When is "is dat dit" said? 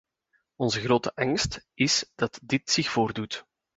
1.73-2.71